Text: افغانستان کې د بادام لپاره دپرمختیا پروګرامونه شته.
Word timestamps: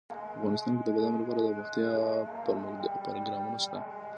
افغانستان 0.37 0.73
کې 0.77 0.83
د 0.85 0.89
بادام 0.95 1.13
لپاره 1.21 1.39
دپرمختیا 1.41 1.91
پروګرامونه 3.05 3.57
شته. 3.65 3.79